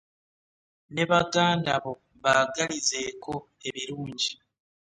[0.93, 1.91] Ne baganda bo
[2.23, 3.33] baagalizeeko
[3.67, 4.31] ebirungi.